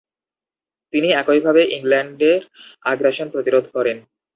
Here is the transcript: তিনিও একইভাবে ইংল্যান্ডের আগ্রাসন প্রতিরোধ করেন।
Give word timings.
তিনিও 0.93 1.17
একইভাবে 1.21 1.61
ইংল্যান্ডের 1.75 2.41
আগ্রাসন 2.85 3.27
প্রতিরোধ 3.33 3.65
করেন। 3.75 3.97